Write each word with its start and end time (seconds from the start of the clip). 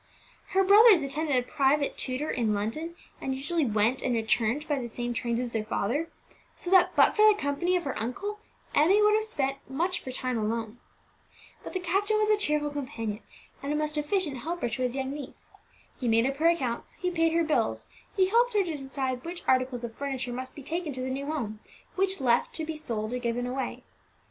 Her 0.53 0.63
brothers 0.63 1.03
attended 1.03 1.35
a 1.35 1.43
private 1.47 1.95
tutor 1.95 2.31
in 2.31 2.55
London, 2.55 2.95
and 3.21 3.35
usually 3.35 3.67
went 3.67 4.01
and 4.01 4.15
returned 4.15 4.67
by 4.67 4.79
the 4.79 4.87
same 4.87 5.13
trains 5.13 5.39
as 5.39 5.51
their 5.51 5.63
father; 5.63 6.09
so 6.55 6.71
that, 6.71 6.95
but 6.95 7.15
for 7.15 7.23
the 7.27 7.35
company 7.37 7.75
of 7.75 7.83
her 7.83 7.95
uncle, 7.99 8.39
Emmie 8.73 8.99
would 9.03 9.13
have 9.13 9.23
spent 9.25 9.57
much 9.69 9.99
of 9.99 10.05
her 10.05 10.11
time 10.11 10.39
alone. 10.39 10.79
But 11.63 11.73
the 11.73 11.79
captain 11.79 12.17
was 12.17 12.31
a 12.31 12.35
cheerful 12.37 12.71
companion 12.71 13.19
and 13.61 13.71
a 13.71 13.75
most 13.75 13.95
efficient 13.95 14.37
helper 14.37 14.69
to 14.69 14.81
his 14.81 14.95
young 14.95 15.11
niece. 15.11 15.51
He 15.99 16.07
made 16.07 16.25
up 16.25 16.37
her 16.37 16.47
accounts, 16.49 16.93
he 16.93 17.11
paid 17.11 17.33
her 17.33 17.43
bills, 17.43 17.87
he 18.17 18.27
helped 18.29 18.55
her 18.55 18.63
to 18.63 18.75
decide 18.77 19.23
which 19.23 19.43
articles 19.47 19.83
of 19.83 19.93
furniture 19.93 20.33
must 20.33 20.55
be 20.55 20.63
taken 20.63 20.93
to 20.93 21.01
the 21.01 21.11
new 21.11 21.27
home, 21.27 21.59
which 21.95 22.19
left 22.19 22.55
to 22.55 22.65
be 22.65 22.75
sold 22.75 23.13
or 23.13 23.19
given 23.19 23.45
away. 23.45 23.83